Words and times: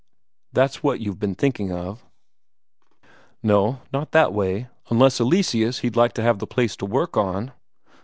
"That's 0.51 0.81
what 0.81 0.99
you've 0.99 1.19
been 1.19 1.35
thinking 1.35 1.71
of?" 1.71 2.03
"No, 3.43 3.81
not 3.93 4.13
that 4.13 4.33
way.... 4.33 4.67
Unless 4.89 5.19
Eleseus 5.19 5.81
he'd 5.81 5.95
like 5.95 6.13
to 6.13 6.23
have 6.23 6.39
the 6.39 6.47
place 6.47 6.75
to 6.77 6.87
work 6.87 7.15
on." 7.15 7.51